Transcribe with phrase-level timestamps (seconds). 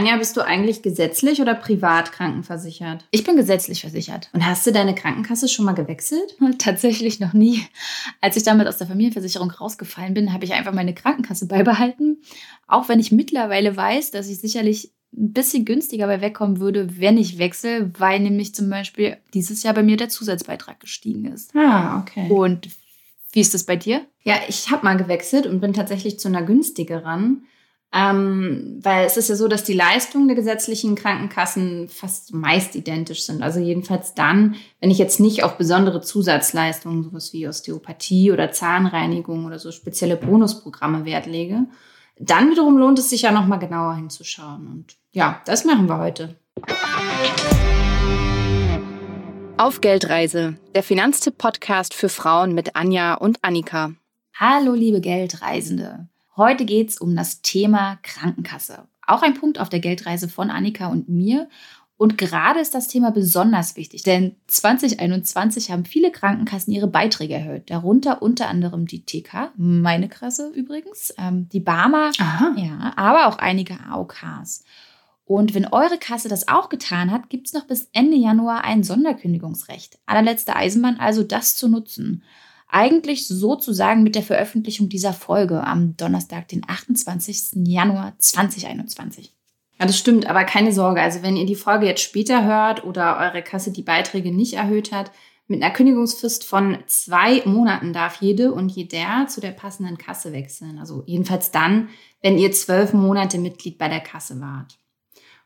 [0.00, 3.04] Anja, bist du eigentlich gesetzlich oder privat krankenversichert?
[3.10, 4.30] Ich bin gesetzlich versichert.
[4.32, 6.38] Und hast du deine Krankenkasse schon mal gewechselt?
[6.56, 7.66] Tatsächlich noch nie.
[8.22, 12.22] Als ich damit aus der Familienversicherung rausgefallen bin, habe ich einfach meine Krankenkasse beibehalten.
[12.66, 17.18] Auch wenn ich mittlerweile weiß, dass ich sicherlich ein bisschen günstiger bei wegkommen würde, wenn
[17.18, 21.54] ich wechsle, weil nämlich zum Beispiel dieses Jahr bei mir der Zusatzbeitrag gestiegen ist.
[21.54, 22.26] Ah, okay.
[22.30, 22.70] Und
[23.32, 24.06] wie ist das bei dir?
[24.22, 27.44] Ja, ich habe mal gewechselt und bin tatsächlich zu einer günstigeren.
[27.92, 33.22] Ähm, weil es ist ja so, dass die Leistungen der gesetzlichen Krankenkassen fast meist identisch
[33.22, 33.42] sind.
[33.42, 39.44] Also jedenfalls dann, wenn ich jetzt nicht auf besondere Zusatzleistungen, sowas wie Osteopathie oder Zahnreinigung
[39.44, 41.66] oder so spezielle Bonusprogramme Wert lege.
[42.16, 44.68] Dann wiederum lohnt es sich ja nochmal genauer hinzuschauen.
[44.68, 46.36] Und ja, das machen wir heute.
[49.56, 53.92] Auf Geldreise, der Finanztipp-Podcast für Frauen mit Anja und Annika.
[54.34, 56.08] Hallo, liebe Geldreisende.
[56.36, 58.86] Heute geht es um das Thema Krankenkasse.
[59.06, 61.48] Auch ein Punkt auf der Geldreise von Annika und mir.
[61.96, 67.68] Und gerade ist das Thema besonders wichtig, denn 2021 haben viele Krankenkassen ihre Beiträge erhöht.
[67.68, 72.10] Darunter unter anderem die TK, meine Kasse übrigens, ähm, die Barmer,
[72.56, 74.64] ja, aber auch einige AOKs.
[75.26, 78.82] Und wenn eure Kasse das auch getan hat, gibt es noch bis Ende Januar ein
[78.82, 79.98] Sonderkündigungsrecht.
[80.06, 82.24] Allerletzte Eisenbahn also, das zu nutzen.
[82.70, 87.66] Eigentlich sozusagen mit der Veröffentlichung dieser Folge am Donnerstag, den 28.
[87.66, 89.32] Januar 2021.
[89.78, 91.00] Ja, das stimmt, aber keine Sorge.
[91.00, 94.92] Also wenn ihr die Folge jetzt später hört oder eure Kasse die Beiträge nicht erhöht
[94.92, 95.10] hat,
[95.48, 100.78] mit einer Kündigungsfrist von zwei Monaten darf jede und jeder zu der passenden Kasse wechseln.
[100.78, 101.88] Also jedenfalls dann,
[102.22, 104.78] wenn ihr zwölf Monate Mitglied bei der Kasse wart.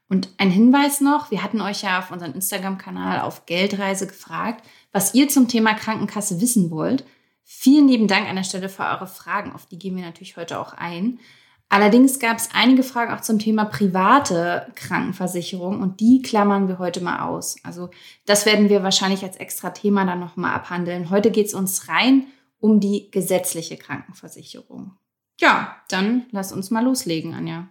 [0.09, 5.15] Und ein Hinweis noch, wir hatten euch ja auf unserem Instagram-Kanal auf Geldreise gefragt, was
[5.15, 7.05] ihr zum Thema Krankenkasse wissen wollt.
[7.45, 10.59] Vielen lieben Dank an der Stelle für eure Fragen, auf die gehen wir natürlich heute
[10.59, 11.21] auch ein.
[11.69, 17.01] Allerdings gab es einige Fragen auch zum Thema private Krankenversicherung und die klammern wir heute
[17.03, 17.57] mal aus.
[17.65, 17.91] Also
[18.27, 21.11] das werden wir wahrscheinlich als extra Thema dann nochmal abhandeln.
[21.11, 22.27] Heute geht es uns rein
[22.61, 24.93] um die gesetzliche Krankenversicherung.
[25.41, 27.69] Ja, dann lass uns mal loslegen, Anja.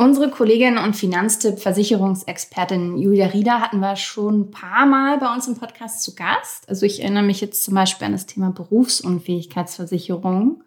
[0.00, 5.58] Unsere Kollegin und Finanztipp-Versicherungsexpertin Julia Rieder hatten wir schon ein paar Mal bei uns im
[5.58, 6.66] Podcast zu Gast.
[6.70, 10.64] Also ich erinnere mich jetzt zum Beispiel an das Thema Berufsunfähigkeitsversicherung.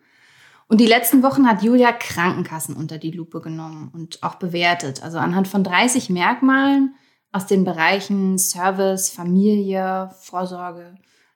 [0.67, 5.01] Und die letzten Wochen hat Julia Krankenkassen unter die Lupe genommen und auch bewertet.
[5.01, 6.94] Also anhand von 30 Merkmalen
[7.31, 10.94] aus den Bereichen Service, Familie, Vorsorge,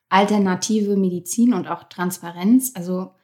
[0.09, 2.73] alternative Medizin und auch Transparenz.
[2.75, 3.15] Also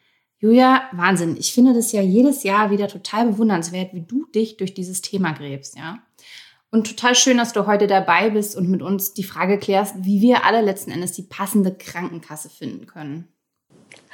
[0.43, 1.37] Julia, Wahnsinn.
[1.39, 5.31] Ich finde das ja jedes Jahr wieder total bewundernswert, wie du dich durch dieses Thema
[5.31, 5.99] gräbst, ja.
[6.69, 10.19] Und total schön, dass du heute dabei bist und mit uns die Frage klärst, wie
[10.19, 13.29] wir alle letzten Endes die passende Krankenkasse finden können.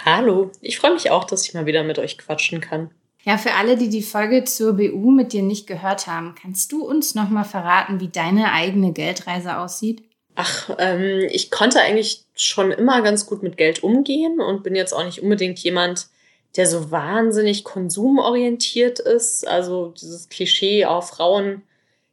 [0.05, 2.91] Hallo, ich freue mich auch, dass ich mal wieder mit euch quatschen kann.
[3.23, 6.85] Ja, für alle, die die Folge zur BU mit dir nicht gehört haben, kannst du
[6.85, 10.03] uns noch mal verraten, wie deine eigene Geldreise aussieht?
[10.35, 14.93] Ach, ähm, ich konnte eigentlich schon immer ganz gut mit Geld umgehen und bin jetzt
[14.93, 16.07] auch nicht unbedingt jemand,
[16.55, 19.47] der so wahnsinnig konsumorientiert ist.
[19.47, 21.61] Also dieses Klischee, auch Frauen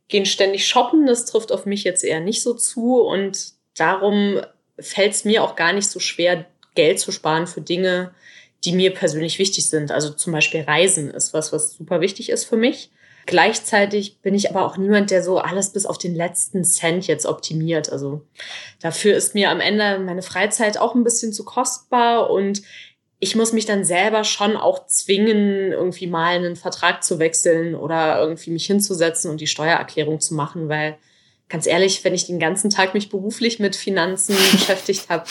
[0.09, 3.01] gehen ständig shoppen, das trifft auf mich jetzt eher nicht so zu.
[3.01, 4.41] Und darum
[4.79, 8.15] fällt es mir auch gar nicht so schwer, Geld zu sparen für Dinge,
[8.65, 9.91] die mir persönlich wichtig sind.
[9.91, 12.91] Also zum Beispiel Reisen ist was, was super wichtig ist für mich.
[13.27, 17.27] Gleichzeitig bin ich aber auch niemand, der so alles bis auf den letzten Cent jetzt
[17.27, 17.91] optimiert.
[17.91, 18.23] Also
[18.81, 22.63] dafür ist mir am Ende meine Freizeit auch ein bisschen zu kostbar und
[23.19, 28.21] ich muss mich dann selber schon auch zwingen, irgendwie mal einen Vertrag zu wechseln oder
[28.21, 30.99] irgendwie mich hinzusetzen und die Steuererklärung zu machen, weil
[31.49, 35.25] ganz ehrlich, wenn ich den ganzen Tag mich beruflich mit Finanzen beschäftigt habe,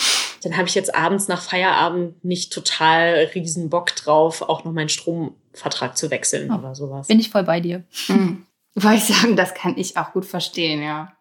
[0.43, 4.89] dann habe ich jetzt abends nach Feierabend nicht total riesen Bock drauf, auch noch meinen
[4.89, 7.07] Stromvertrag zu wechseln oh, oder sowas.
[7.07, 7.83] Bin ich voll bei dir.
[8.07, 8.45] Mhm.
[8.75, 11.13] Wollte ich sagen, das kann ich auch gut verstehen, ja.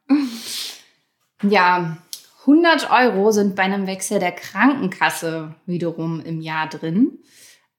[1.42, 1.98] Ja,
[2.46, 7.20] 100 Euro sind bei einem Wechsel der Krankenkasse wiederum im Jahr drin.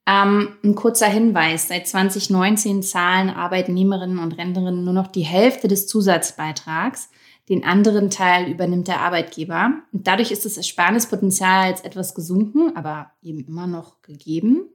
[0.07, 1.67] Ähm, ein kurzer Hinweis.
[1.67, 7.09] Seit 2019 zahlen Arbeitnehmerinnen und Rentnerinnen nur noch die Hälfte des Zusatzbeitrags.
[7.47, 9.71] Den anderen Teil übernimmt der Arbeitgeber.
[9.91, 14.67] Und dadurch ist das Ersparnispotenzial jetzt etwas gesunken, aber eben immer noch gegeben.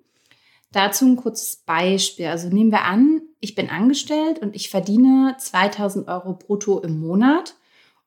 [0.71, 2.27] Dazu ein kurzes Beispiel.
[2.27, 7.57] Also nehmen wir an, ich bin angestellt und ich verdiene 2000 Euro brutto im Monat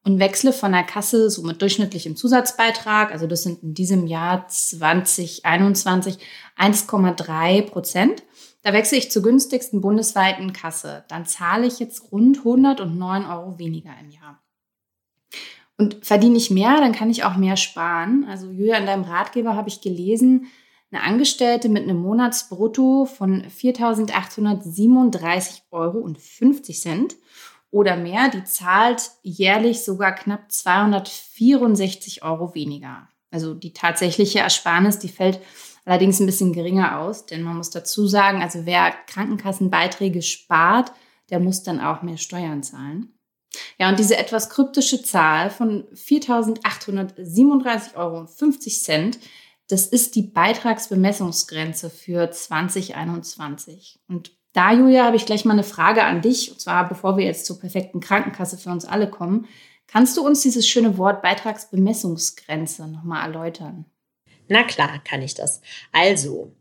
[0.03, 4.47] und wechsle von der Kasse so mit durchschnittlichem Zusatzbeitrag, also das sind in diesem Jahr
[4.47, 6.19] 2021
[6.57, 8.23] 1,3 Prozent.
[8.63, 11.05] Da wechsle ich zur günstigsten bundesweiten Kasse.
[11.07, 14.41] Dann zahle ich jetzt rund 109 Euro weniger im Jahr.
[15.77, 18.25] Und verdiene ich mehr, dann kann ich auch mehr sparen.
[18.29, 20.47] Also Julia, in deinem Ratgeber habe ich gelesen,
[20.93, 26.07] Eine Angestellte mit einem Monatsbrutto von 4.837,50 Euro
[27.73, 33.09] oder mehr, die zahlt jährlich sogar knapp 264 Euro weniger.
[33.31, 35.39] Also die tatsächliche Ersparnis, die fällt
[35.83, 40.91] allerdings ein bisschen geringer aus, denn man muss dazu sagen, also wer Krankenkassenbeiträge spart,
[41.31, 43.17] der muss dann auch mehr Steuern zahlen.
[43.79, 48.27] Ja, und diese etwas kryptische Zahl von 4.837,50 Euro,
[49.67, 53.99] das ist die Beitragsbemessungsgrenze für 2021.
[54.07, 56.51] Und da, Julia, habe ich gleich mal eine Frage an dich.
[56.51, 59.47] Und zwar, bevor wir jetzt zur perfekten Krankenkasse für uns alle kommen.
[59.87, 63.85] Kannst du uns dieses schöne Wort Beitragsbemessungsgrenze nochmal erläutern?
[64.47, 65.61] Na klar, kann ich das.
[65.91, 66.53] Also,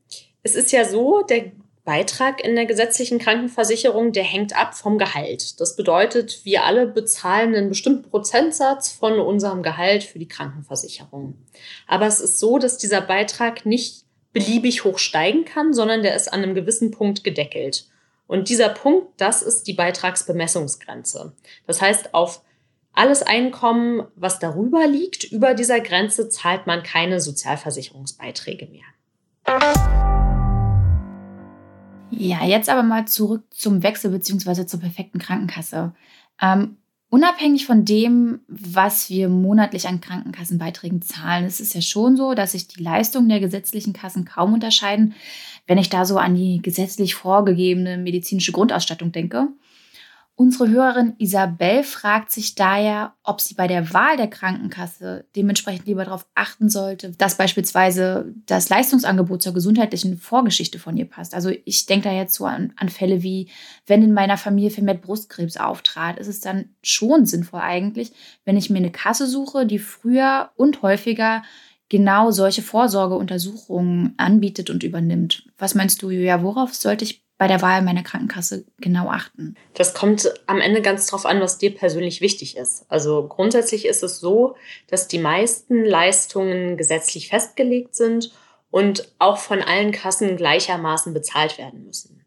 [0.43, 1.53] es ist ja so, der
[1.85, 5.61] Beitrag in der gesetzlichen Krankenversicherung, der hängt ab vom Gehalt.
[5.61, 11.35] Das bedeutet, wir alle bezahlen einen bestimmten Prozentsatz von unserem Gehalt für die Krankenversicherung.
[11.89, 14.02] Aber es ist so, dass dieser Beitrag nicht
[14.33, 17.87] beliebig hoch steigen kann, sondern der ist an einem gewissen Punkt gedeckelt.
[18.27, 21.33] Und dieser Punkt, das ist die Beitragsbemessungsgrenze.
[21.67, 22.43] Das heißt, auf
[22.95, 28.85] alles Einkommen, was darüber liegt, über dieser Grenze, zahlt man keine Sozialversicherungsbeiträge mehr.
[32.11, 34.67] Ja, jetzt aber mal zurück zum Wechsel bzw.
[34.67, 35.95] zur perfekten Krankenkasse.
[36.41, 36.77] Ähm,
[37.13, 42.53] Unabhängig von dem, was wir monatlich an Krankenkassenbeiträgen zahlen, ist es ja schon so, dass
[42.53, 45.13] sich die Leistungen der gesetzlichen Kassen kaum unterscheiden,
[45.67, 49.49] wenn ich da so an die gesetzlich vorgegebene medizinische Grundausstattung denke.
[50.35, 56.07] Unsere Hörerin Isabel fragt sich daher, ob sie bei der Wahl der Krankenkasse dementsprechend lieber
[56.07, 61.35] darauf achten sollte, dass beispielsweise das Leistungsangebot zur gesundheitlichen Vorgeschichte von ihr passt.
[61.35, 63.51] Also ich denke da jetzt so an, an Fälle wie,
[63.87, 68.13] wenn in meiner Familie vermehrt Brustkrebs auftrat, ist es dann schon sinnvoll eigentlich,
[68.47, 71.43] wenn ich mir eine Kasse suche, die früher und häufiger
[71.91, 75.45] genau solche Vorsorgeuntersuchungen anbietet und übernimmt.
[75.59, 79.57] Was meinst du, Julia, worauf sollte ich bei der Wahl meiner Krankenkasse genau achten?
[79.75, 82.87] Das kommt am Ende ganz drauf an, was dir persönlich wichtig ist.
[82.89, 84.55] Also grundsätzlich ist es so,
[84.87, 88.31] dass die meisten Leistungen gesetzlich festgelegt sind
[88.71, 92.25] und auch von allen Kassen gleichermaßen bezahlt werden müssen.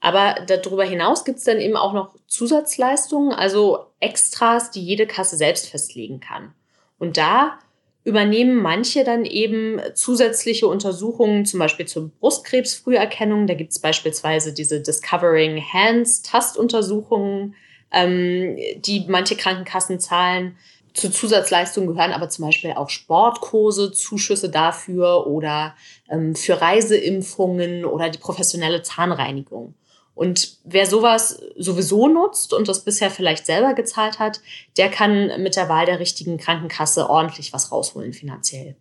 [0.00, 5.36] Aber darüber hinaus gibt es dann eben auch noch Zusatzleistungen, also Extras, die jede Kasse
[5.36, 6.52] selbst festlegen kann.
[6.98, 7.60] Und da
[8.04, 13.46] übernehmen manche dann eben zusätzliche Untersuchungen, zum Beispiel zur Brustkrebsfrüherkennung.
[13.46, 17.54] Da gibt es beispielsweise diese Discovering Hands Tastuntersuchungen,
[17.92, 20.56] ähm, die manche Krankenkassen zahlen.
[20.94, 25.74] Zu Zusatzleistungen gehören aber zum Beispiel auch Sportkurse, Zuschüsse dafür oder
[26.10, 29.74] ähm, für Reiseimpfungen oder die professionelle Zahnreinigung.
[30.14, 34.40] Und wer sowas sowieso nutzt und das bisher vielleicht selber gezahlt hat,
[34.76, 38.76] der kann mit der Wahl der richtigen Krankenkasse ordentlich was rausholen finanziell.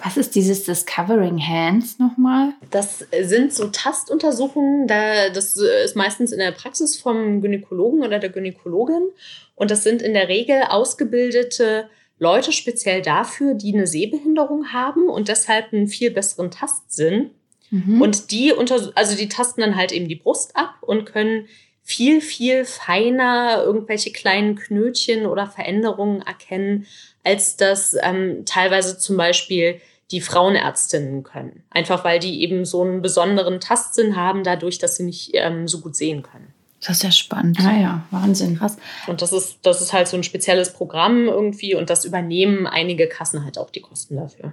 [0.00, 2.52] Was ist dieses Discovering Hands nochmal?
[2.70, 4.86] Das sind so Tastuntersuchungen.
[4.86, 9.08] Da, das ist meistens in der Praxis vom Gynäkologen oder der Gynäkologin.
[9.56, 11.90] Und das sind in der Regel ausgebildete
[12.20, 17.30] Leute speziell dafür, die eine Sehbehinderung haben und deshalb einen viel besseren Tastsinn
[17.70, 18.00] Mhm.
[18.00, 21.48] Und die unter, also die tasten dann halt eben die Brust ab und können
[21.82, 26.86] viel, viel feiner irgendwelche kleinen Knötchen oder Veränderungen erkennen,
[27.24, 29.80] als das ähm, teilweise zum Beispiel
[30.10, 31.62] die Frauenärztinnen können.
[31.70, 35.80] Einfach weil die eben so einen besonderen Tastsinn haben, dadurch, dass sie nicht ähm, so
[35.80, 36.52] gut sehen können.
[36.80, 37.58] Das ist ja spannend.
[37.60, 38.58] Ah ja, Wahnsinn.
[38.58, 38.76] Krass.
[39.06, 43.08] Und das ist, das ist halt so ein spezielles Programm irgendwie und das übernehmen einige
[43.08, 44.52] Kassen halt auch die Kosten dafür.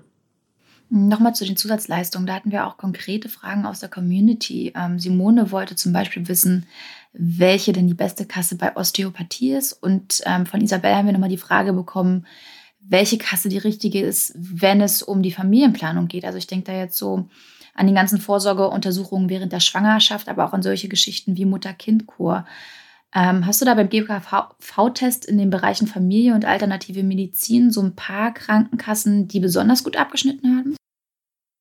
[0.89, 2.27] Nochmal zu den Zusatzleistungen.
[2.27, 4.72] Da hatten wir auch konkrete Fragen aus der Community.
[4.75, 6.68] Ähm, Simone wollte zum Beispiel wissen,
[7.13, 9.74] welche denn die beste Kasse bei Osteopathie ist.
[9.74, 12.25] Und ähm, von Isabel haben wir nochmal die Frage bekommen,
[12.82, 16.24] welche Kasse die richtige ist, wenn es um die Familienplanung geht.
[16.24, 17.27] Also ich denke da jetzt so
[17.74, 22.46] an die ganzen Vorsorgeuntersuchungen während der Schwangerschaft, aber auch an solche Geschichten wie Mutter-Kind-Kur.
[23.15, 27.95] Ähm, hast du da beim GKV-Test in den Bereichen Familie und alternative Medizin so ein
[27.95, 30.75] paar Krankenkassen, die besonders gut abgeschnitten haben?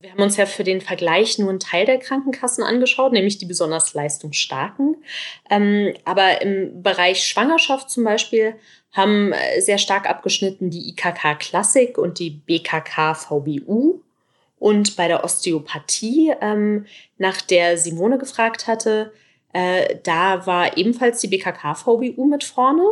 [0.00, 3.46] Wir haben uns ja für den Vergleich nur einen Teil der Krankenkassen angeschaut, nämlich die
[3.46, 4.96] besonders leistungsstarken.
[5.48, 8.56] Ähm, aber im Bereich Schwangerschaft zum Beispiel
[8.92, 14.00] haben äh, sehr stark abgeschnitten die IKK Klassik und die BKK VBU.
[14.58, 19.12] Und bei der Osteopathie, ähm, nach der Simone gefragt hatte,
[19.54, 22.84] äh, da war ebenfalls die BKK VBU mit vorne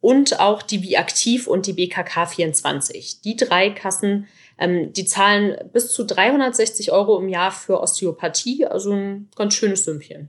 [0.00, 3.22] und auch die Biaktiv und die BKK 24.
[3.22, 8.92] Die drei Kassen ähm, die zahlen bis zu 360 Euro im Jahr für Osteopathie, also
[8.92, 10.28] ein ganz schönes Sümmchen.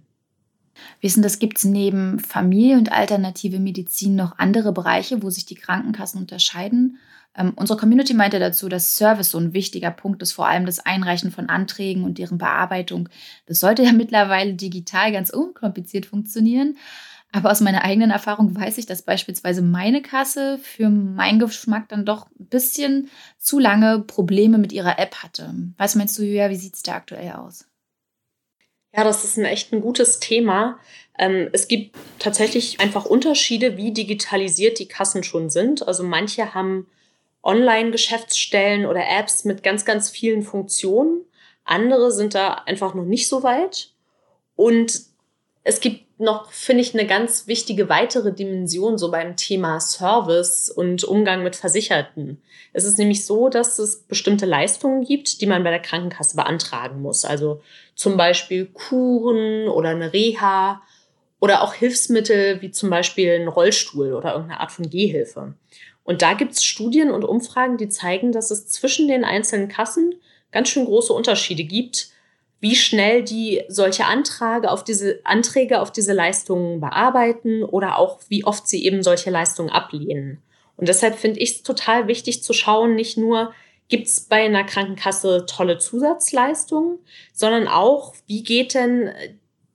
[0.99, 5.55] Wissen, das gibt es neben Familie und alternative Medizin noch andere Bereiche, wo sich die
[5.55, 6.97] Krankenkassen unterscheiden?
[7.37, 10.79] Ähm, unsere Community meinte dazu, dass Service so ein wichtiger Punkt ist, vor allem das
[10.79, 13.09] Einreichen von Anträgen und deren Bearbeitung.
[13.45, 16.77] Das sollte ja mittlerweile digital ganz unkompliziert funktionieren.
[17.31, 22.05] Aber aus meiner eigenen Erfahrung weiß ich, dass beispielsweise meine Kasse für meinen Geschmack dann
[22.05, 25.53] doch ein bisschen zu lange Probleme mit ihrer App hatte.
[25.77, 27.65] Was meinst du, Julia, wie sieht es da aktuell aus?
[28.95, 30.79] Ja, das ist ein echt ein gutes Thema.
[31.19, 35.85] Ähm, es gibt tatsächlich einfach Unterschiede, wie digitalisiert die Kassen schon sind.
[35.85, 36.87] Also manche haben
[37.45, 41.21] Online-Geschäftsstellen oder Apps mit ganz, ganz vielen Funktionen.
[41.63, 43.91] Andere sind da einfach noch nicht so weit.
[44.55, 45.01] Und
[45.63, 51.03] es gibt noch, finde ich, eine ganz wichtige weitere Dimension so beim Thema Service und
[51.03, 52.41] Umgang mit Versicherten.
[52.71, 57.01] Es ist nämlich so, dass es bestimmte Leistungen gibt, die man bei der Krankenkasse beantragen
[57.01, 57.25] muss.
[57.25, 57.61] Also
[57.95, 60.81] zum Beispiel Kuren oder eine Reha
[61.39, 65.53] oder auch Hilfsmittel wie zum Beispiel ein Rollstuhl oder irgendeine Art von Gehhilfe.
[66.05, 70.15] Und da gibt es Studien und Umfragen, die zeigen, dass es zwischen den einzelnen Kassen
[70.51, 72.09] ganz schön große Unterschiede gibt,
[72.61, 78.45] wie schnell die solche Anträge auf diese Anträge auf diese Leistungen bearbeiten oder auch wie
[78.45, 80.41] oft sie eben solche Leistungen ablehnen.
[80.77, 83.53] Und deshalb finde ich es total wichtig zu schauen, nicht nur
[83.87, 86.99] gibt es bei einer Krankenkasse tolle Zusatzleistungen,
[87.33, 89.11] sondern auch, wie geht denn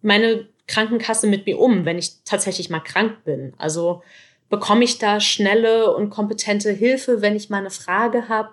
[0.02, 3.54] meine Krankenkasse mit mir um, wenn ich tatsächlich mal krank bin?
[3.58, 4.02] Also
[4.50, 8.50] bekomme ich da schnelle und kompetente Hilfe, wenn ich mal eine Frage habe?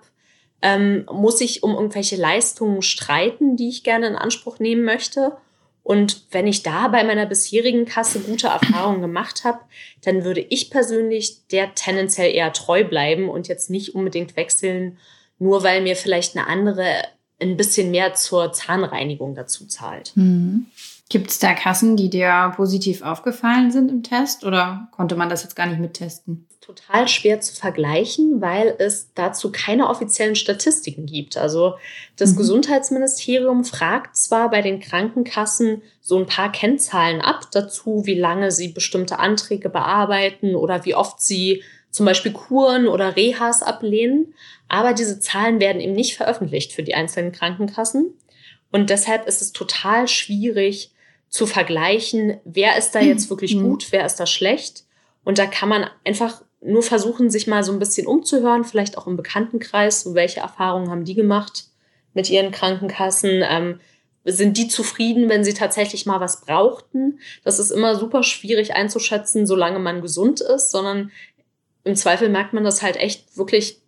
[0.62, 5.38] ähm, muss ich um irgendwelche Leistungen streiten, die ich gerne in Anspruch nehmen möchte.
[5.84, 9.60] Und wenn ich da bei meiner bisherigen Kasse gute Erfahrungen gemacht habe,
[10.04, 14.98] dann würde ich persönlich der tendenziell eher treu bleiben und jetzt nicht unbedingt wechseln,
[15.40, 17.04] nur weil mir vielleicht eine andere
[17.40, 20.12] ein bisschen mehr zur Zahnreinigung dazu zahlt.
[20.16, 20.66] Mhm.
[21.10, 25.44] Gibt es da Kassen, die dir positiv aufgefallen sind im Test oder konnte man das
[25.44, 26.48] jetzt gar nicht mittesten?
[26.60, 31.38] Total schwer zu vergleichen, weil es dazu keine offiziellen Statistiken gibt.
[31.38, 31.76] Also
[32.18, 32.38] das mhm.
[32.38, 38.68] Gesundheitsministerium fragt zwar bei den Krankenkassen so ein paar Kennzahlen ab dazu, wie lange sie
[38.68, 44.34] bestimmte Anträge bearbeiten oder wie oft sie zum Beispiel Kuren oder Rehas ablehnen,
[44.68, 48.14] aber diese Zahlen werden eben nicht veröffentlicht für die einzelnen Krankenkassen.
[48.72, 50.92] Und deshalb ist es total schwierig,
[51.30, 53.64] zu vergleichen, wer ist da jetzt wirklich mhm.
[53.64, 54.86] gut, wer ist da schlecht.
[55.24, 59.08] Und da kann man einfach nur versuchen, sich mal so ein bisschen umzuhören, vielleicht auch
[59.08, 61.66] im Bekanntenkreis, so welche Erfahrungen haben die gemacht
[62.14, 63.44] mit ihren Krankenkassen.
[63.48, 63.80] Ähm,
[64.24, 67.20] sind die zufrieden, wenn sie tatsächlich mal was brauchten?
[67.44, 71.12] Das ist immer super schwierig einzuschätzen, solange man gesund ist, sondern
[71.86, 73.80] im Zweifel merkt man das halt echt wirklich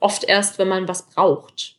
[0.00, 1.76] oft erst, wenn man was braucht.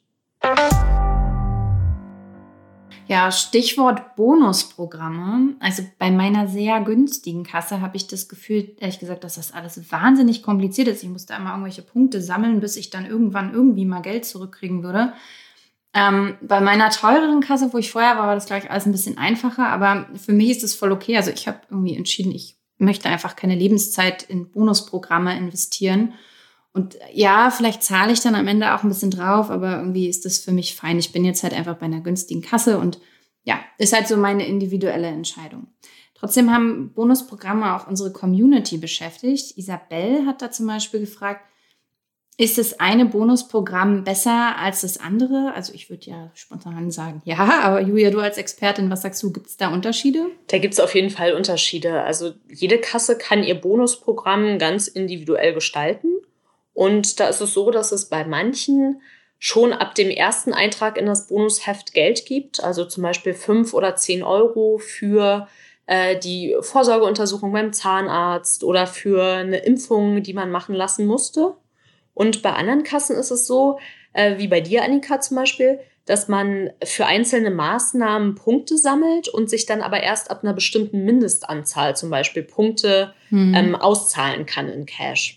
[3.07, 5.55] Ja, Stichwort Bonusprogramme.
[5.59, 9.91] Also bei meiner sehr günstigen Kasse habe ich das Gefühl, ehrlich gesagt, dass das alles
[9.91, 11.03] wahnsinnig kompliziert ist.
[11.03, 15.13] Ich musste einmal irgendwelche Punkte sammeln, bis ich dann irgendwann irgendwie mal Geld zurückkriegen würde.
[15.93, 19.17] Ähm, bei meiner teureren Kasse, wo ich vorher war, war das gleich alles ein bisschen
[19.17, 21.15] einfacher, aber für mich ist es voll okay.
[21.15, 26.13] Also ich habe irgendwie entschieden, ich möchte einfach keine Lebenszeit in Bonusprogramme investieren
[26.77, 30.25] und ja, vielleicht zahle ich dann am Ende auch ein bisschen drauf, aber irgendwie ist
[30.25, 30.99] das für mich fein.
[30.99, 32.99] Ich bin jetzt halt einfach bei einer günstigen Kasse und
[33.43, 35.67] ja, ist halt so meine individuelle Entscheidung.
[36.13, 39.57] Trotzdem haben Bonusprogramme auch unsere Community beschäftigt.
[39.57, 41.41] Isabel hat da zum Beispiel gefragt,
[42.39, 45.53] ist das eine Bonusprogramm besser als das andere?
[45.55, 49.33] Also ich würde ja spontan sagen, ja, aber Julia, du als Expertin, was sagst du,
[49.33, 50.27] gibt es da Unterschiede?
[50.47, 52.03] Da gibt es auf jeden Fall Unterschiede.
[52.03, 56.09] Also jede Kasse kann ihr Bonusprogramm ganz individuell gestalten.
[56.77, 59.01] Und da ist es so, dass es bei manchen
[59.39, 63.95] schon ab dem ersten Eintrag in das Bonusheft Geld gibt, also zum Beispiel fünf oder
[63.95, 65.47] zehn Euro für
[65.87, 71.55] äh, die Vorsorgeuntersuchung beim Zahnarzt oder für eine Impfung, die man machen lassen musste.
[72.13, 73.79] Und bei anderen Kassen ist es so,
[74.13, 79.49] äh, wie bei dir, Annika zum Beispiel, dass man für einzelne Maßnahmen Punkte sammelt und
[79.49, 83.55] sich dann aber erst ab einer bestimmten Mindestanzahl zum Beispiel Punkte hm.
[83.55, 85.36] ähm, auszahlen kann in Cash.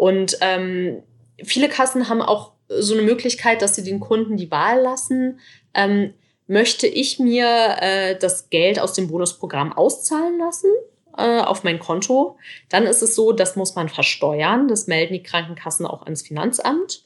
[0.00, 1.02] Und ähm,
[1.44, 5.40] viele Kassen haben auch so eine Möglichkeit, dass sie den Kunden die Wahl lassen.
[5.74, 6.14] Ähm,
[6.46, 10.70] möchte ich mir äh, das Geld aus dem Bonusprogramm auszahlen lassen
[11.18, 12.38] äh, auf mein Konto?
[12.70, 14.68] Dann ist es so, das muss man versteuern.
[14.68, 17.04] Das melden die Krankenkassen auch ans Finanzamt.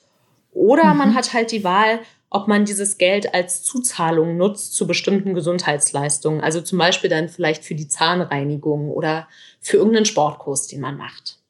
[0.53, 0.99] Oder mhm.
[0.99, 1.99] man hat halt die Wahl,
[2.31, 6.43] ob man dieses Geld als Zuzahlung nutzt zu bestimmten Gesundheitsleistungen.
[6.43, 9.27] Also zum Beispiel dann vielleicht für die Zahnreinigung oder
[9.61, 11.41] für irgendeinen Sportkurs, den man macht.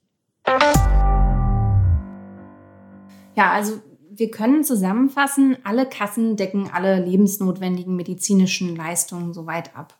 [3.36, 9.98] Ja, also wir können zusammenfassen, alle Kassen decken alle lebensnotwendigen medizinischen Leistungen soweit ab.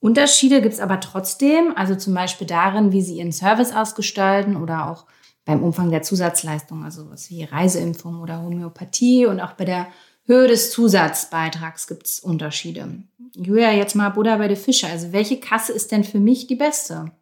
[0.00, 4.90] Unterschiede gibt es aber trotzdem, also zum Beispiel darin, wie sie ihren Service ausgestalten oder
[4.90, 5.06] auch
[5.44, 9.88] beim Umfang der Zusatzleistung, also was wie Reiseimpfung oder Homöopathie und auch bei der
[10.26, 13.04] Höhe des Zusatzbeitrags gibt es Unterschiede.
[13.34, 14.88] Julia, jetzt mal Buddha bei der Fische.
[14.88, 17.12] Also welche Kasse ist denn für mich die beste?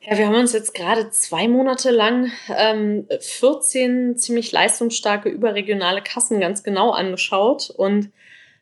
[0.00, 6.40] Ja, wir haben uns jetzt gerade zwei Monate lang ähm, 14 ziemlich leistungsstarke überregionale Kassen
[6.40, 8.10] ganz genau angeschaut und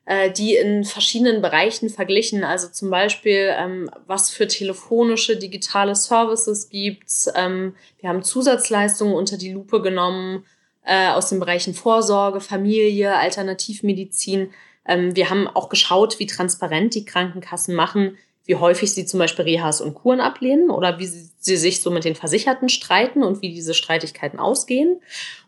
[0.07, 2.43] äh, die in verschiedenen Bereichen verglichen.
[2.43, 7.31] Also zum Beispiel, ähm, was für telefonische digitale Services gibt's.
[7.35, 10.47] Ähm, wir haben Zusatzleistungen unter die Lupe genommen
[10.85, 14.53] äh, aus den Bereichen Vorsorge, Familie, Alternativmedizin.
[14.87, 18.17] Ähm, wir haben auch geschaut, wie transparent die Krankenkassen machen,
[18.47, 22.05] wie häufig sie zum Beispiel Rehas und Kuren ablehnen oder wie sie, sich so mit
[22.05, 25.01] den Versicherten streiten und wie diese Streitigkeiten ausgehen.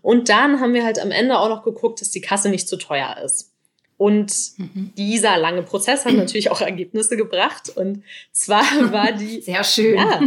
[0.02, 2.76] Und dann haben wir halt am Ende auch noch geguckt, dass die Kasse nicht zu
[2.76, 3.52] teuer ist.
[3.96, 4.92] Und mhm.
[4.96, 7.70] dieser lange Prozess hat natürlich auch Ergebnisse gebracht.
[7.74, 8.62] Und zwar
[8.92, 9.40] war die.
[9.42, 9.96] Sehr schön.
[9.96, 10.20] Ja,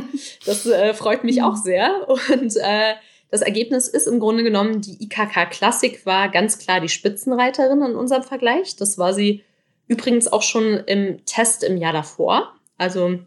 [0.45, 2.07] das äh, freut mich auch sehr.
[2.07, 2.93] Und äh,
[3.31, 7.95] das Ergebnis ist im Grunde genommen, die IKK Klassik war ganz klar die Spitzenreiterin in
[7.95, 8.75] unserem Vergleich.
[8.75, 9.43] Das war sie
[9.87, 12.53] übrigens auch schon im Test im Jahr davor.
[12.81, 13.19] Also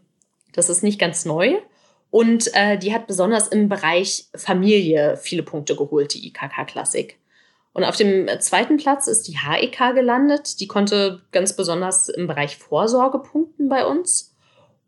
[0.51, 1.55] das ist nicht ganz neu.
[2.11, 7.17] Und äh, die hat besonders im Bereich Familie viele Punkte geholt, die IKK Klassik.
[7.73, 10.59] Und auf dem zweiten Platz ist die HEK gelandet.
[10.59, 14.35] Die konnte ganz besonders im Bereich Vorsorge punkten bei uns.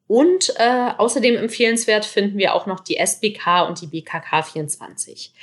[0.07, 5.33] Und äh, außerdem empfehlenswert finden wir auch noch die SBK und die BKK 24.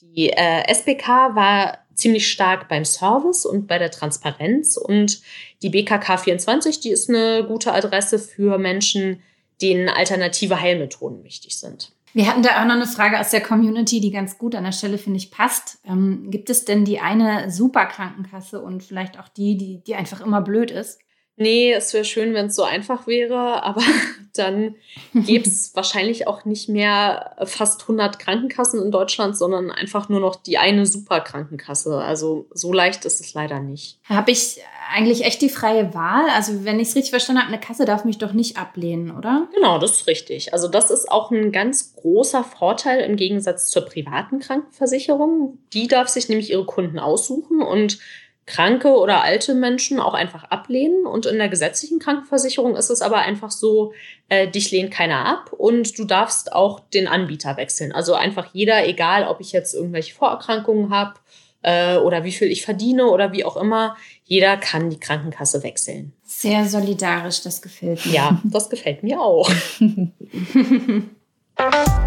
[0.00, 5.20] Die äh, SBK war ziemlich stark beim Service und bei der Transparenz und
[5.62, 9.22] die BKK 24, die ist eine gute Adresse für Menschen,
[9.62, 11.92] denen alternative Heilmethoden wichtig sind.
[12.12, 14.72] Wir hatten da auch noch eine Frage aus der Community, die ganz gut an der
[14.72, 15.78] Stelle, finde ich, passt.
[15.84, 20.40] Ähm, gibt es denn die eine Superkrankenkasse und vielleicht auch die, die, die einfach immer
[20.40, 21.00] blöd ist?
[21.36, 23.82] Nee, es wäre schön, wenn es so einfach wäre, aber
[24.34, 24.76] dann
[25.14, 30.36] gäbe es wahrscheinlich auch nicht mehr fast 100 Krankenkassen in Deutschland, sondern einfach nur noch
[30.36, 31.98] die eine Superkrankenkasse.
[31.98, 33.98] Also so leicht ist es leider nicht.
[34.04, 34.60] Habe ich
[34.92, 36.28] eigentlich echt die freie Wahl?
[36.34, 39.48] Also wenn ich es richtig verstanden habe, eine Kasse darf mich doch nicht ablehnen, oder?
[39.54, 40.52] Genau, das ist richtig.
[40.52, 45.58] Also das ist auch ein ganz großer Vorteil im Gegensatz zur privaten Krankenversicherung.
[45.72, 47.98] Die darf sich nämlich ihre Kunden aussuchen und
[48.46, 51.06] kranke oder alte Menschen auch einfach ablehnen.
[51.06, 53.92] Und in der gesetzlichen Krankenversicherung ist es aber einfach so,
[54.28, 57.92] äh, dich lehnt keiner ab und du darfst auch den Anbieter wechseln.
[57.92, 61.14] Also einfach jeder, egal ob ich jetzt irgendwelche Vorerkrankungen habe
[61.62, 66.12] äh, oder wie viel ich verdiene oder wie auch immer, jeder kann die Krankenkasse wechseln.
[66.22, 68.12] Sehr solidarisch, das gefällt mir.
[68.12, 69.50] Ja, das gefällt mir auch.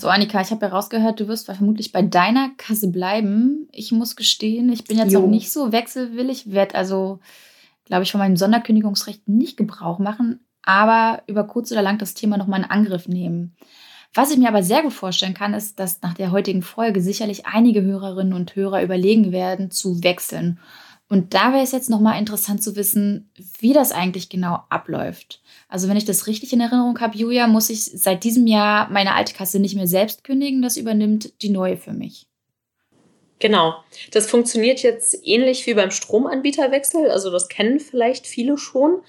[0.00, 3.68] So, Annika, ich habe herausgehört, du wirst vermutlich bei deiner Kasse bleiben.
[3.70, 5.20] Ich muss gestehen, ich bin jetzt jo.
[5.20, 7.20] noch nicht so wechselwillig, werde also,
[7.84, 12.38] glaube ich, von meinem Sonderkündigungsrecht nicht Gebrauch machen, aber über kurz oder lang das Thema
[12.38, 13.54] nochmal in Angriff nehmen.
[14.14, 17.44] Was ich mir aber sehr gut vorstellen kann, ist, dass nach der heutigen Folge sicherlich
[17.44, 20.60] einige Hörerinnen und Hörer überlegen werden, zu wechseln.
[21.10, 25.42] Und da wäre es jetzt nochmal interessant zu wissen, wie das eigentlich genau abläuft.
[25.68, 29.16] Also wenn ich das richtig in Erinnerung habe, Julia, muss ich seit diesem Jahr meine
[29.16, 30.62] alte Kasse nicht mehr selbst kündigen.
[30.62, 32.28] Das übernimmt die neue für mich.
[33.40, 33.74] Genau.
[34.12, 37.10] Das funktioniert jetzt ähnlich wie beim Stromanbieterwechsel.
[37.10, 39.00] Also das kennen vielleicht viele schon.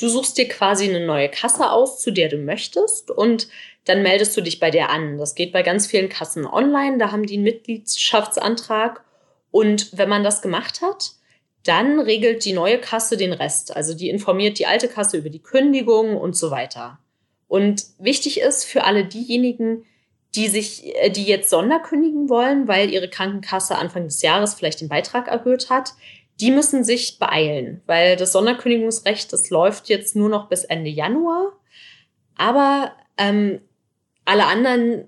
[0.00, 3.48] Du suchst dir quasi eine neue Kasse aus, zu der du möchtest und
[3.84, 5.18] dann meldest du dich bei der an.
[5.18, 6.96] Das geht bei ganz vielen Kassen online.
[6.96, 9.04] Da haben die einen Mitgliedschaftsantrag.
[9.50, 11.12] Und wenn man das gemacht hat,
[11.64, 13.74] dann regelt die neue Kasse den Rest.
[13.76, 16.98] Also die informiert die alte Kasse über die Kündigung und so weiter.
[17.48, 19.84] Und wichtig ist für alle diejenigen,
[20.34, 24.88] die sich, äh, die jetzt Sonderkündigen wollen, weil ihre Krankenkasse Anfang des Jahres vielleicht den
[24.88, 25.92] Beitrag erhöht hat,
[26.40, 31.52] die müssen sich beeilen, weil das Sonderkündigungsrecht, das läuft jetzt nur noch bis Ende Januar.
[32.36, 33.60] Aber ähm,
[34.24, 35.06] alle anderen,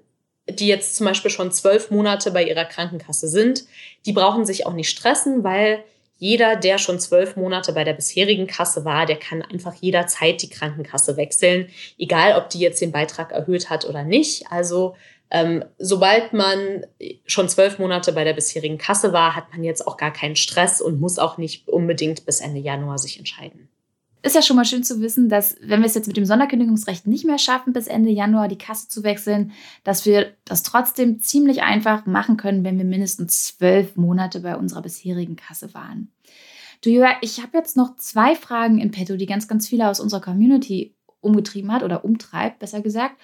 [0.48, 3.64] die jetzt zum Beispiel schon zwölf Monate bei ihrer Krankenkasse sind,
[4.04, 5.82] die brauchen sich auch nicht stressen, weil
[6.16, 10.48] jeder, der schon zwölf Monate bei der bisherigen Kasse war, der kann einfach jederzeit die
[10.48, 14.50] Krankenkasse wechseln, egal ob die jetzt den Beitrag erhöht hat oder nicht.
[14.50, 14.94] Also
[15.30, 16.86] ähm, sobald man
[17.26, 20.80] schon zwölf Monate bei der bisherigen Kasse war, hat man jetzt auch gar keinen Stress
[20.80, 23.68] und muss auch nicht unbedingt bis Ende Januar sich entscheiden
[24.24, 27.06] ist ja schon mal schön zu wissen, dass wenn wir es jetzt mit dem Sonderkündigungsrecht
[27.06, 29.52] nicht mehr schaffen, bis Ende Januar die Kasse zu wechseln,
[29.84, 34.82] dass wir das trotzdem ziemlich einfach machen können, wenn wir mindestens zwölf Monate bei unserer
[34.82, 36.10] bisherigen Kasse waren.
[36.82, 40.20] Du, ich habe jetzt noch zwei Fragen in petto, die ganz, ganz viele aus unserer
[40.20, 43.16] Community umgetrieben hat oder umtreibt, besser gesagt.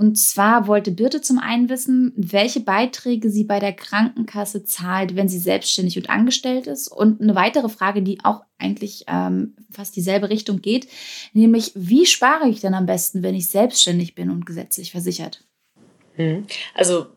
[0.00, 5.28] Und zwar wollte Birte zum einen wissen, welche Beiträge sie bei der Krankenkasse zahlt, wenn
[5.28, 6.88] sie selbstständig und angestellt ist.
[6.88, 10.88] Und eine weitere Frage, die auch eigentlich ähm, fast dieselbe Richtung geht,
[11.34, 15.44] nämlich wie spare ich denn am besten, wenn ich selbstständig bin und gesetzlich versichert?
[16.14, 16.46] Hm.
[16.72, 17.08] Also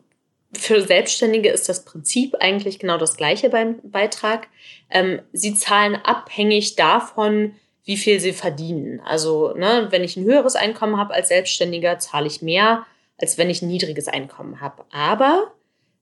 [0.52, 4.48] für Selbstständige ist das Prinzip eigentlich genau das gleiche beim Beitrag.
[4.90, 9.00] Ähm, sie zahlen abhängig davon, wie viel sie verdienen.
[9.00, 12.86] Also, ne, wenn ich ein höheres Einkommen habe als Selbstständiger, zahle ich mehr,
[13.20, 14.84] als wenn ich ein niedriges Einkommen habe.
[14.90, 15.52] Aber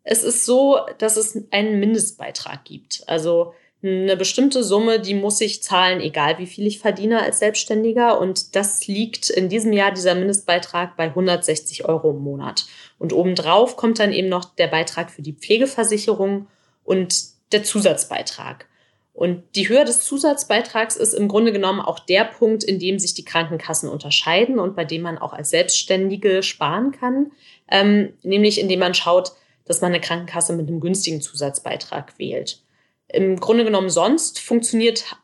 [0.04, 3.02] es ist so, dass es einen Mindestbeitrag gibt.
[3.06, 8.20] Also eine bestimmte Summe, die muss ich zahlen, egal wie viel ich verdiene als Selbstständiger.
[8.20, 12.66] Und das liegt in diesem Jahr, dieser Mindestbeitrag, bei 160 Euro im Monat.
[12.98, 16.46] Und obendrauf kommt dann eben noch der Beitrag für die Pflegeversicherung
[16.84, 18.66] und der Zusatzbeitrag.
[19.14, 23.12] Und die Höhe des Zusatzbeitrags ist im Grunde genommen auch der Punkt, in dem sich
[23.12, 27.32] die Krankenkassen unterscheiden und bei dem man auch als Selbstständige sparen kann,
[27.70, 29.32] ähm, nämlich indem man schaut,
[29.66, 32.62] dass man eine Krankenkasse mit einem günstigen Zusatzbeitrag wählt.
[33.08, 35.16] Im Grunde genommen sonst funktioniert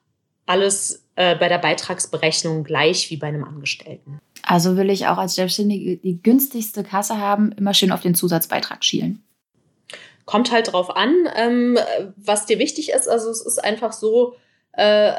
[0.44, 4.18] alles äh, bei der Beitragsberechnung gleich wie bei einem Angestellten.
[4.42, 8.84] Also will ich auch als Selbstständige die günstigste Kasse haben, immer schön auf den Zusatzbeitrag
[8.84, 9.22] schielen.
[10.28, 11.78] Kommt halt drauf an, ähm,
[12.16, 13.08] was dir wichtig ist.
[13.08, 14.34] Also es ist einfach so,
[14.72, 15.14] äh,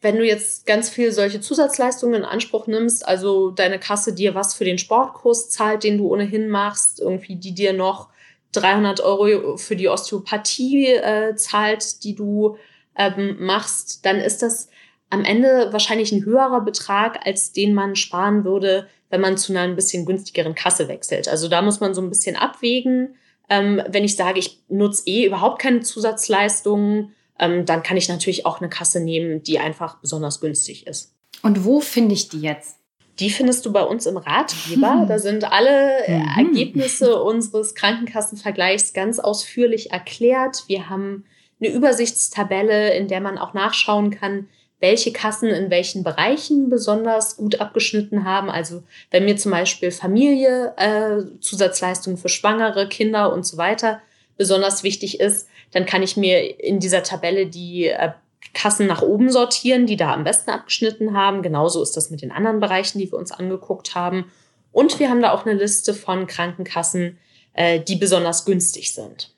[0.00, 4.54] wenn du jetzt ganz viel solche Zusatzleistungen in Anspruch nimmst, also deine Kasse dir was
[4.54, 8.10] für den Sportkurs zahlt, den du ohnehin machst, irgendwie die dir noch
[8.52, 12.56] 300 Euro für die Osteopathie äh, zahlt, die du
[12.96, 14.68] ähm, machst, dann ist das
[15.10, 19.62] am Ende wahrscheinlich ein höherer Betrag, als den man sparen würde, wenn man zu einer
[19.62, 21.26] ein bisschen günstigeren Kasse wechselt.
[21.26, 23.16] Also da muss man so ein bisschen abwägen.
[23.52, 28.46] Ähm, wenn ich sage, ich nutze eh überhaupt keine Zusatzleistungen, ähm, dann kann ich natürlich
[28.46, 31.14] auch eine Kasse nehmen, die einfach besonders günstig ist.
[31.42, 32.78] Und wo finde ich die jetzt?
[33.18, 35.02] Die findest du bei uns im Ratgeber.
[35.02, 35.06] Hm.
[35.06, 36.28] Da sind alle äh, mhm.
[36.38, 40.64] Ergebnisse unseres Krankenkassenvergleichs ganz ausführlich erklärt.
[40.66, 41.24] Wir haben
[41.60, 44.48] eine Übersichtstabelle, in der man auch nachschauen kann,
[44.82, 48.50] welche Kassen in welchen Bereichen besonders gut abgeschnitten haben.
[48.50, 54.02] Also wenn mir zum Beispiel Familie, äh, Zusatzleistungen für Schwangere, Kinder und so weiter
[54.36, 58.10] besonders wichtig ist, dann kann ich mir in dieser Tabelle die äh,
[58.54, 61.42] Kassen nach oben sortieren, die da am besten abgeschnitten haben.
[61.42, 64.32] Genauso ist das mit den anderen Bereichen, die wir uns angeguckt haben.
[64.72, 67.18] Und wir haben da auch eine Liste von Krankenkassen,
[67.54, 69.32] äh, die besonders günstig sind.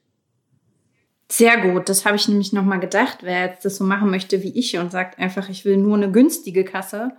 [1.37, 3.19] Sehr gut, das habe ich nämlich nochmal gedacht.
[3.23, 6.13] Wer jetzt das so machen möchte wie ich und sagt einfach, ich will nur eine
[6.13, 7.11] günstige Kasse,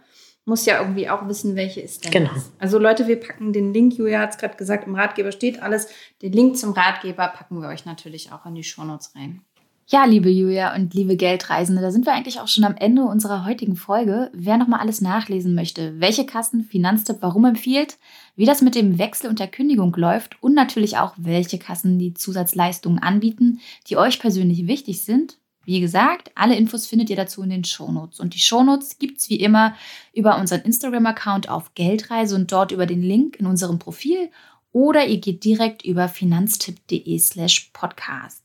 [0.45, 2.34] muss ja irgendwie auch wissen, welche ist denn Genau.
[2.34, 2.51] Das.
[2.58, 5.89] Also Leute, wir packen den Link, Julia hat es gerade gesagt, im Ratgeber steht alles.
[6.21, 9.41] Den Link zum Ratgeber packen wir euch natürlich auch in die Shownotes rein.
[9.88, 13.45] Ja, liebe Julia und liebe Geldreisende, da sind wir eigentlich auch schon am Ende unserer
[13.45, 14.32] heutigen Folge.
[14.34, 18.00] Wer nochmal alles nachlesen möchte, welche Kassen Finanztipp warum empfiehlt,
[18.36, 22.15] wie das mit dem Wechsel und der Kündigung läuft und natürlich auch, welche Kassen die
[22.15, 25.38] Zusatzleistungen anbieten, die euch persönlich wichtig sind.
[25.65, 28.19] Wie gesagt, alle Infos findet ihr dazu in den Shownotes.
[28.19, 29.76] Und die Shownotes gibt's wie immer
[30.13, 34.32] über unseren Instagram-Account auf Geldreise und dort über den Link in unserem Profil
[34.71, 38.45] oder ihr geht direkt über finanztipp.de slash podcast.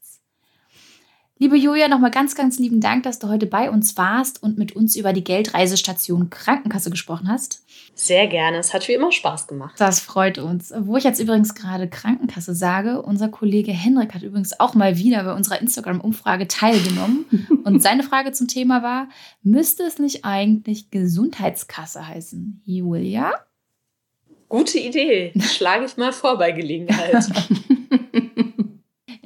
[1.42, 4.76] Liebe Julia, nochmal ganz, ganz lieben Dank, dass du heute bei uns warst und mit
[4.76, 7.64] uns über die Geldreisestation Krankenkasse gesprochen hast.
[7.94, 8.58] Sehr gerne.
[8.58, 9.74] Es hat wie immer Spaß gemacht.
[9.78, 10.70] Das freut uns.
[10.80, 15.24] Wo ich jetzt übrigens gerade Krankenkasse sage, unser Kollege Henrik hat übrigens auch mal wieder
[15.24, 17.24] bei unserer Instagram-Umfrage teilgenommen.
[17.64, 19.08] und seine Frage zum Thema war:
[19.42, 22.60] Müsste es nicht eigentlich Gesundheitskasse heißen?
[22.66, 23.32] Julia?
[24.50, 25.32] Gute Idee.
[25.40, 27.14] Schlage ich mal vor bei Gelegenheit.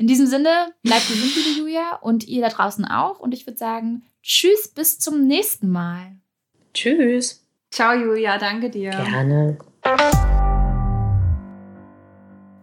[0.04, 3.20] In diesem Sinne, bleibt gesund, liebe Julia, und ihr da draußen auch.
[3.20, 6.18] Und ich würde sagen, tschüss, bis zum nächsten Mal.
[6.74, 7.48] Tschüss.
[7.70, 8.90] Ciao, Julia, danke dir.
[8.90, 9.56] Gerne.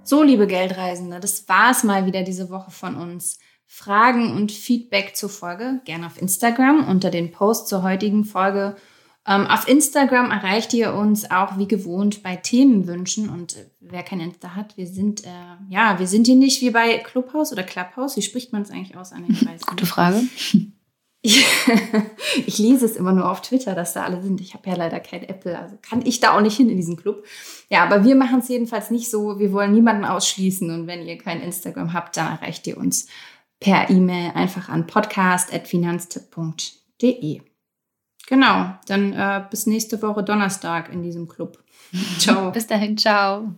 [0.03, 3.39] So, liebe Geldreisende, das war's mal wieder diese Woche von uns.
[3.65, 8.75] Fragen und Feedback zur Folge gerne auf Instagram unter den Post zur heutigen Folge
[9.27, 14.19] ähm, auf Instagram erreicht ihr uns auch wie gewohnt bei Themenwünschen und äh, wer kein
[14.19, 15.29] Insta hat, wir sind äh,
[15.69, 18.17] ja, wir sind hier nicht wie bei Clubhouse oder Clubhouse.
[18.17, 19.11] Wie spricht man es eigentlich aus?
[19.11, 19.27] Anne?
[19.29, 20.23] Ich weiß Gute Frage.
[21.21, 21.45] Ich,
[22.47, 24.41] ich, lese es immer nur auf Twitter, dass da alle sind.
[24.41, 26.97] Ich habe ja leider kein Apple, also kann ich da auch nicht hin in diesen
[26.97, 27.23] Club.
[27.69, 29.37] Ja, aber wir machen es jedenfalls nicht so.
[29.37, 33.05] Wir wollen niemanden ausschließen und wenn ihr kein Instagram habt, dann erreicht ihr uns
[33.59, 37.50] per E-Mail einfach an podcast@finanztipp.de.
[38.27, 41.57] Genau, dann äh, bis nächste Woche Donnerstag in diesem Club.
[42.19, 42.51] Ciao.
[42.51, 43.55] bis dahin, ciao.